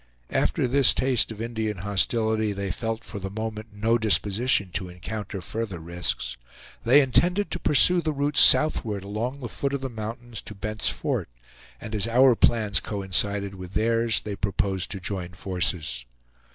[0.31, 5.41] After this taste of Indian hostility they felt for the moment no disposition to encounter
[5.41, 6.37] further risks.
[6.83, 10.89] They intended to pursue the route southward along the foot of the mountains to Bent's
[10.89, 11.29] Fort;
[11.79, 16.07] and as our plans coincided with theirs, they proposed to join forces.